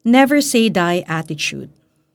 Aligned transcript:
Never 0.00 0.40
say 0.40 0.72
die 0.72 1.04
attitude. 1.04 1.68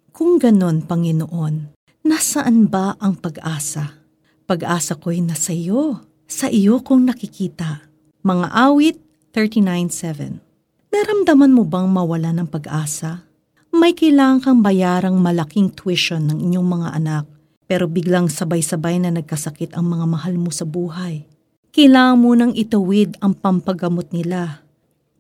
Kung 0.10 0.42
ganon, 0.42 0.82
Panginoon, 0.82 1.70
nasaan 2.02 2.66
ba 2.66 2.98
ang 2.98 3.14
pag-asa? 3.14 4.02
Pag-asa 4.50 4.98
ko'y 4.98 5.22
nasa 5.22 5.54
iyo. 5.54 6.02
Sa 6.26 6.50
iyo 6.50 6.82
kong 6.82 7.06
nakikita. 7.06 7.86
Mga 8.26 8.48
awit 8.58 8.98
39.7 9.38 10.42
Naramdaman 10.90 11.54
mo 11.54 11.62
bang 11.62 11.86
mawala 11.86 12.34
ng 12.34 12.50
pag-asa? 12.50 13.30
May 13.70 13.94
kailangan 13.94 14.42
kang 14.42 14.60
bayarang 14.66 15.22
malaking 15.22 15.70
tuition 15.70 16.26
ng 16.26 16.42
inyong 16.42 16.66
mga 16.66 16.90
anak, 16.90 17.30
pero 17.70 17.86
biglang 17.86 18.34
sabay-sabay 18.34 18.98
na 18.98 19.14
nagkasakit 19.14 19.78
ang 19.78 19.94
mga 19.94 20.10
mahal 20.10 20.34
mo 20.42 20.50
sa 20.50 20.66
buhay. 20.66 21.30
Kailangan 21.70 22.18
mo 22.18 22.34
nang 22.34 22.50
itawid 22.58 23.14
ang 23.22 23.38
pampagamot 23.38 24.10
nila, 24.10 24.65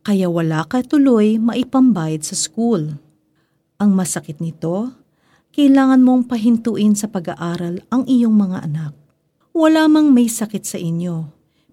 kaya 0.05 0.29
wala 0.29 0.61
ka 0.69 0.85
tuloy 0.85 1.41
maipambayad 1.41 2.21
sa 2.21 2.37
school. 2.37 3.01
Ang 3.81 3.97
masakit 3.97 4.37
nito, 4.37 4.93
kailangan 5.49 6.05
mong 6.05 6.29
pahintuin 6.29 6.93
sa 6.93 7.09
pag-aaral 7.09 7.81
ang 7.89 8.05
iyong 8.05 8.37
mga 8.37 8.69
anak. 8.69 8.93
Wala 9.49 9.89
mang 9.89 10.13
may 10.13 10.29
sakit 10.29 10.61
sa 10.61 10.77
inyo, 10.77 11.25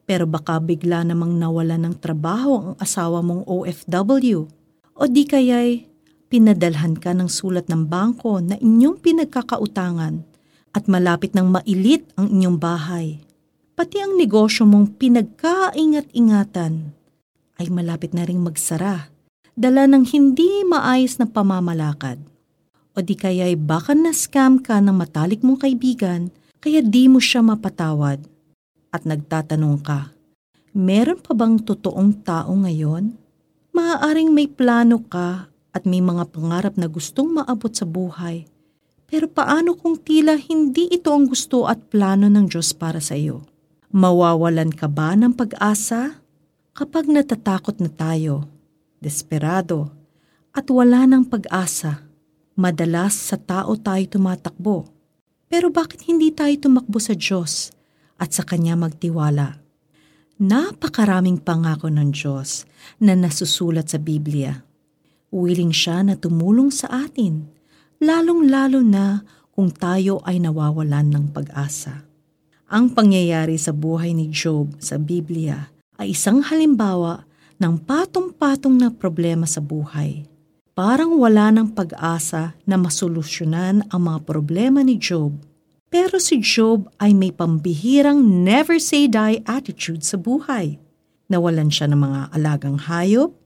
pero 0.08 0.24
baka 0.24 0.56
bigla 0.64 1.04
namang 1.04 1.36
nawala 1.36 1.76
ng 1.76 2.00
trabaho 2.00 2.72
ang 2.72 2.76
asawa 2.80 3.20
mong 3.20 3.44
OFW 3.44 4.48
o 4.96 5.02
di 5.04 5.28
kaya'y 5.28 5.84
pinadalhan 6.32 6.96
ka 6.96 7.12
ng 7.12 7.28
sulat 7.28 7.68
ng 7.68 7.84
bangko 7.84 8.40
na 8.40 8.56
inyong 8.56 8.96
pinagkakautangan 9.04 10.24
at 10.72 10.88
malapit 10.88 11.36
ng 11.36 11.52
mailit 11.52 12.08
ang 12.16 12.32
inyong 12.32 12.56
bahay. 12.56 13.20
Pati 13.76 14.00
ang 14.00 14.16
negosyo 14.16 14.64
mong 14.64 14.96
pinagkaingat-ingatan 14.96 17.01
ay 17.62 17.70
malapit 17.70 18.10
na 18.10 18.26
ring 18.26 18.42
magsara 18.42 19.14
dala 19.54 19.86
ng 19.86 20.02
hindi 20.10 20.66
maayos 20.66 21.22
na 21.22 21.30
pamamalakad. 21.30 22.18
O 22.92 23.00
di 23.00 23.14
kaya'y 23.16 23.56
baka 23.56 23.94
na-scam 23.94 24.60
ka 24.60 24.82
ng 24.82 24.92
matalik 24.92 25.40
mong 25.46 25.64
kaibigan 25.64 26.28
kaya 26.60 26.82
di 26.82 27.08
mo 27.08 27.22
siya 27.22 27.40
mapatawad 27.40 28.20
at 28.92 29.02
nagtatanong 29.08 29.80
ka, 29.80 30.12
meron 30.76 31.18
pa 31.18 31.32
bang 31.32 31.56
totoong 31.56 32.20
tao 32.20 32.52
ngayon? 32.52 33.16
Maaaring 33.72 34.28
may 34.28 34.44
plano 34.44 35.00
ka 35.08 35.48
at 35.72 35.82
may 35.88 36.04
mga 36.04 36.28
pangarap 36.28 36.76
na 36.76 36.86
gustong 36.92 37.32
maabot 37.32 37.72
sa 37.72 37.88
buhay. 37.88 38.44
Pero 39.08 39.28
paano 39.28 39.76
kung 39.76 39.96
tila 39.96 40.36
hindi 40.36 40.88
ito 40.92 41.12
ang 41.12 41.28
gusto 41.28 41.64
at 41.64 41.80
plano 41.88 42.28
ng 42.28 42.48
Diyos 42.48 42.76
para 42.76 43.00
sa 43.00 43.16
iyo? 43.16 43.44
Mawawalan 43.92 44.72
ka 44.72 44.88
ba 44.88 45.12
ng 45.16 45.36
pag-asa? 45.36 46.21
Kapag 46.72 47.04
natatakot 47.04 47.84
na 47.84 47.92
tayo, 47.92 48.48
desperado, 48.96 49.92
at 50.56 50.72
wala 50.72 51.04
ng 51.04 51.28
pag-asa, 51.28 52.08
madalas 52.56 53.12
sa 53.12 53.36
tao 53.36 53.76
tayo 53.76 54.00
tumatakbo. 54.08 54.88
Pero 55.52 55.68
bakit 55.68 56.08
hindi 56.08 56.32
tayo 56.32 56.56
tumakbo 56.56 56.96
sa 56.96 57.12
Diyos 57.12 57.76
at 58.16 58.32
sa 58.32 58.40
Kanya 58.40 58.72
magtiwala. 58.72 59.60
Napakaraming 60.40 61.44
pangako 61.44 61.92
ng 61.92 62.08
Diyos 62.08 62.64
na 63.04 63.20
nasusulat 63.20 63.92
sa 63.92 64.00
Biblia. 64.00 64.64
Willing 65.28 65.76
siya 65.76 66.00
na 66.00 66.16
tumulong 66.16 66.72
sa 66.72 66.88
atin, 67.04 67.52
lalong-lalo 68.00 68.80
na 68.80 69.20
kung 69.52 69.68
tayo 69.68 70.24
ay 70.24 70.40
nawawalan 70.40 71.04
ng 71.12 71.24
pag-asa. 71.36 72.08
Ang 72.72 72.96
pangyayari 72.96 73.60
sa 73.60 73.76
buhay 73.76 74.16
ni 74.16 74.32
Job 74.32 74.72
sa 74.80 74.96
Biblia 74.96 75.71
ay 76.02 76.18
isang 76.18 76.42
halimbawa 76.42 77.22
ng 77.62 77.78
patong-patong 77.86 78.74
na 78.74 78.90
problema 78.90 79.46
sa 79.46 79.62
buhay. 79.62 80.26
Parang 80.74 81.14
wala 81.14 81.54
ng 81.54 81.70
pag-asa 81.72 82.58
na 82.66 82.74
masolusyonan 82.74 83.86
ang 83.88 84.02
mga 84.10 84.20
problema 84.26 84.82
ni 84.82 84.98
Job 84.98 85.38
pero 85.92 86.16
si 86.16 86.40
Job 86.40 86.88
ay 86.96 87.12
may 87.12 87.28
pambihirang 87.28 88.24
never 88.24 88.80
say 88.80 89.04
die 89.04 89.44
attitude 89.44 90.00
sa 90.00 90.16
buhay. 90.16 90.80
Nawalan 91.28 91.68
siya 91.68 91.92
ng 91.92 92.00
mga 92.00 92.20
alagang 92.32 92.80
hayop, 92.88 93.36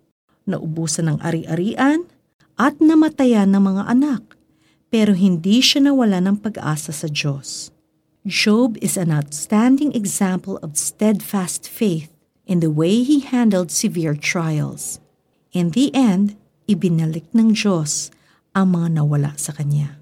naubusan 0.46 1.10
ng 1.10 1.18
ari-arian, 1.26 2.06
at 2.54 2.78
namatayan 2.78 3.50
ng 3.50 3.66
mga 3.66 3.82
anak. 3.90 4.22
Pero 4.94 5.18
hindi 5.18 5.58
siya 5.58 5.90
nawala 5.90 6.22
ng 6.22 6.38
pag-asa 6.38 6.94
sa 6.94 7.10
Diyos. 7.10 7.74
Job 8.22 8.78
is 8.78 8.94
an 8.94 9.10
outstanding 9.10 9.90
example 9.98 10.62
of 10.62 10.78
steadfast 10.78 11.66
faith 11.66 12.14
in 12.46 12.62
the 12.62 12.70
way 12.70 13.02
he 13.02 13.20
handled 13.20 13.74
severe 13.74 14.14
trials. 14.14 15.02
In 15.50 15.74
the 15.74 15.90
end, 15.92 16.38
ibinalik 16.70 17.26
ng 17.34 17.52
Diyos 17.52 18.14
ang 18.54 18.78
mga 18.78 19.02
nawala 19.02 19.34
sa 19.36 19.52
kanya. 19.52 19.98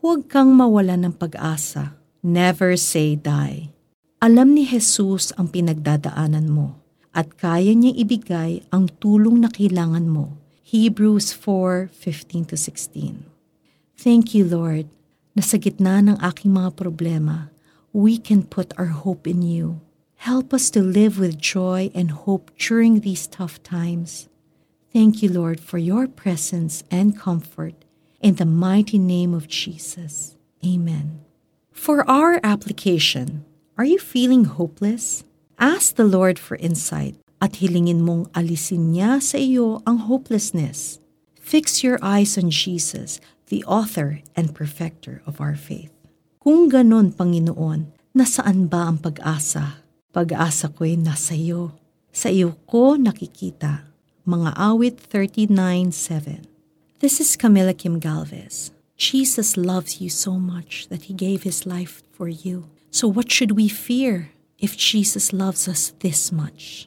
Huwag 0.00 0.26
kang 0.32 0.56
mawala 0.56 0.96
ng 0.96 1.14
pag-asa. 1.14 1.94
Never 2.24 2.74
say 2.74 3.14
die. 3.14 3.70
Alam 4.18 4.56
ni 4.56 4.66
Jesus 4.66 5.30
ang 5.36 5.52
pinagdadaanan 5.52 6.48
mo 6.50 6.80
at 7.16 7.36
kaya 7.40 7.72
niyang 7.72 7.96
ibigay 7.96 8.60
ang 8.68 8.92
tulong 9.00 9.40
na 9.40 9.48
kailangan 9.48 10.04
mo. 10.10 10.36
Hebrews 10.66 11.32
4:15-16. 11.32 13.24
Thank 13.96 14.36
you, 14.36 14.44
Lord, 14.44 14.90
na 15.32 15.40
sa 15.40 15.56
gitna 15.56 16.04
ng 16.04 16.20
aking 16.20 16.52
mga 16.52 16.76
problema, 16.76 17.48
we 17.96 18.20
can 18.20 18.44
put 18.44 18.76
our 18.76 18.92
hope 18.92 19.24
in 19.24 19.40
you. 19.40 19.80
Help 20.16 20.52
us 20.52 20.70
to 20.70 20.82
live 20.82 21.18
with 21.18 21.38
joy 21.38 21.90
and 21.94 22.10
hope 22.10 22.50
during 22.58 23.00
these 23.00 23.26
tough 23.26 23.62
times. 23.62 24.28
Thank 24.92 25.22
you, 25.22 25.28
Lord, 25.30 25.60
for 25.60 25.78
your 25.78 26.08
presence 26.08 26.82
and 26.90 27.18
comfort 27.18 27.86
In 28.26 28.42
the 28.42 28.48
mighty 28.48 28.98
name 28.98 29.34
of 29.34 29.46
Jesus. 29.46 30.34
Amen. 30.64 31.22
For 31.70 32.02
our 32.10 32.40
application, 32.42 33.44
are 33.78 33.84
you 33.84 33.98
feeling 33.98 34.50
hopeless? 34.50 35.22
Ask 35.60 35.94
the 35.94 36.08
Lord 36.08 36.38
for 36.38 36.56
insight 36.56 37.14
at 37.38 37.62
hilingin 37.62 38.02
mong 38.02 38.32
alisin 38.34 38.90
niya 38.90 39.22
sa 39.22 39.38
iyo 39.38 39.78
ang 39.86 40.10
hopelessness. 40.10 40.98
Fix 41.38 41.84
your 41.84 42.00
eyes 42.02 42.34
on 42.34 42.50
Jesus, 42.50 43.22
the 43.46 43.62
author 43.68 44.26
and 44.34 44.56
perfecter 44.56 45.22
of 45.22 45.38
our 45.38 45.54
faith. 45.54 45.94
Kung 46.42 46.66
ganon, 46.66 47.14
Panginoon, 47.14 47.94
nasaan 48.16 48.66
ba 48.66 48.90
ang 48.90 48.98
pag-asa? 48.98 49.85
Pag-asa 50.16 50.72
ko'y 50.72 50.96
nasa 50.96 51.36
iyo. 51.36 51.76
Sa 52.08 52.32
iyo 52.32 52.56
ko 52.64 52.96
nakikita. 52.96 53.84
Mga 54.24 54.56
awit 54.56 54.96
39.7 55.12 56.40
This 57.04 57.20
is 57.20 57.36
Camilla 57.36 57.76
Kim 57.76 58.00
Galvez. 58.00 58.72
Jesus 58.96 59.60
loves 59.60 60.00
you 60.00 60.08
so 60.08 60.40
much 60.40 60.88
that 60.88 61.12
he 61.12 61.12
gave 61.12 61.44
his 61.44 61.68
life 61.68 62.00
for 62.16 62.32
you. 62.32 62.72
So, 62.88 63.04
what 63.04 63.28
should 63.28 63.60
we 63.60 63.68
fear 63.68 64.32
if 64.56 64.72
Jesus 64.80 65.36
loves 65.36 65.68
us 65.68 65.92
this 66.00 66.32
much? 66.32 66.84